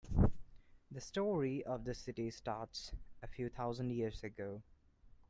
[0.89, 4.63] The story of the city starts a few thousand years ago.